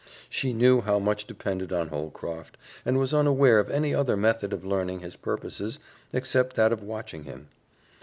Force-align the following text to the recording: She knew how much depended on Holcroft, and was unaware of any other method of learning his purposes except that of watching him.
She 0.31 0.51
knew 0.51 0.81
how 0.81 0.97
much 0.97 1.27
depended 1.27 1.71
on 1.71 1.89
Holcroft, 1.89 2.57
and 2.85 2.97
was 2.97 3.13
unaware 3.13 3.59
of 3.59 3.69
any 3.69 3.93
other 3.93 4.17
method 4.17 4.51
of 4.51 4.65
learning 4.65 5.01
his 5.01 5.15
purposes 5.15 5.77
except 6.11 6.55
that 6.55 6.73
of 6.73 6.81
watching 6.81 7.25
him. 7.25 7.49